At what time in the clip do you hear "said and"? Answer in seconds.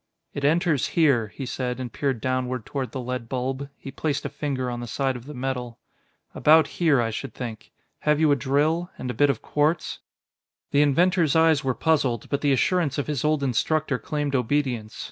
1.45-1.93